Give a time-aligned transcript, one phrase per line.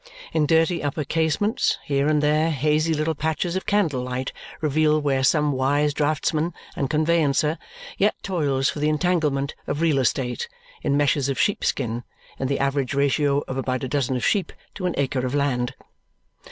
[0.33, 5.51] In dirty upper casements, here and there, hazy little patches of candlelight reveal where some
[5.51, 7.59] wise draughtsman and conveyancer
[7.99, 10.49] yet toils for the entanglement of real estate
[10.81, 12.03] in meshes of sheep skin,
[12.39, 15.75] in the average ratio of about a dozen of sheep to an acre of land.